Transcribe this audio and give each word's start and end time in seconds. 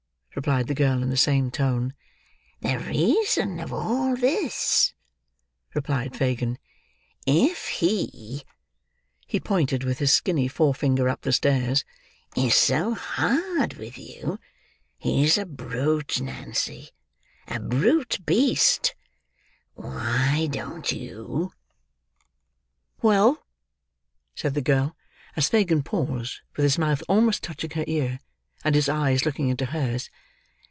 replied 0.33 0.65
the 0.67 0.73
girl, 0.73 1.03
in 1.03 1.09
the 1.09 1.17
same 1.17 1.51
tone. 1.51 1.93
"The 2.61 2.79
reason 2.79 3.59
of 3.59 3.73
all 3.73 4.15
this," 4.15 4.93
replied 5.75 6.15
Fagin. 6.15 6.57
"If 7.27 7.67
he"—he 7.67 8.45
pointed 9.41 9.83
with 9.83 9.99
his 9.99 10.13
skinny 10.13 10.47
fore 10.47 10.73
finger 10.73 11.09
up 11.09 11.23
the 11.23 11.33
stairs—"is 11.33 12.55
so 12.55 12.93
hard 12.93 13.73
with 13.73 13.97
you 13.97 14.39
(he's 14.97 15.37
a 15.37 15.45
brute, 15.45 16.21
Nance, 16.21 16.69
a 17.49 17.59
brute 17.59 18.19
beast), 18.25 18.95
why 19.73 20.47
don't 20.49 20.93
you—" 20.93 21.51
"Well?" 23.01 23.43
said 24.33 24.53
the 24.53 24.61
girl, 24.61 24.95
as 25.35 25.49
Fagin 25.49 25.83
paused, 25.83 26.39
with 26.55 26.63
his 26.63 26.77
mouth 26.77 27.03
almost 27.09 27.43
touching 27.43 27.71
her 27.71 27.83
ear, 27.85 28.21
and 28.63 28.75
his 28.75 28.87
eyes 28.87 29.25
looking 29.25 29.47
into 29.49 29.65
hers. 29.65 30.07